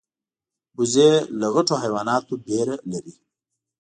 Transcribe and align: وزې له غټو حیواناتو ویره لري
وزې 0.77 1.11
له 1.39 1.47
غټو 1.55 1.75
حیواناتو 1.83 2.33
ویره 2.45 2.75
لري 2.91 3.15